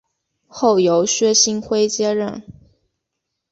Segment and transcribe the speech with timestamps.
[0.47, 2.41] 后由薛星辉接任。